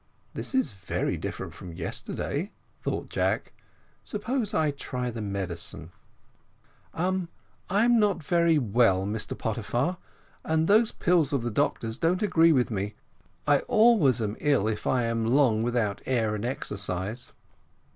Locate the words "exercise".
16.45-17.31